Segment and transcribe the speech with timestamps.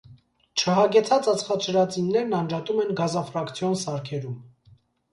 [0.61, 4.45] Չհագեցած ածխաջրածիններն անջատում են գազաֆրակցիոն սարքերում։